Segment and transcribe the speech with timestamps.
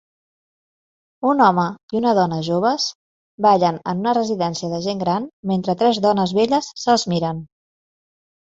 [1.31, 1.65] Un home
[1.95, 2.87] i una dona joves
[3.47, 7.47] ballen en una residència de gent gran mentre tres dones velles se'ls miren